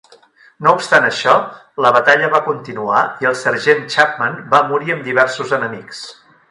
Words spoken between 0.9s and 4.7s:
això, la batalla va continuar i el sergent Chapman va